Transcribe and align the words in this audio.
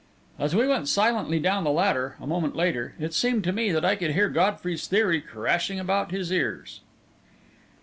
As 0.39 0.55
we 0.55 0.67
went 0.67 0.87
silently 0.89 1.37
down 1.39 1.63
the 1.63 1.69
ladder, 1.69 2.15
a 2.19 2.25
moment 2.25 2.55
later, 2.55 2.95
it 2.99 3.13
seemed 3.13 3.43
to 3.43 3.51
me 3.51 3.71
that 3.71 3.85
I 3.85 3.95
could 3.95 4.13
hear 4.15 4.29
Godfrey's 4.29 4.87
theory 4.87 5.21
crashing 5.21 5.79
about 5.79 6.09
his 6.09 6.31
ears. 6.31 6.81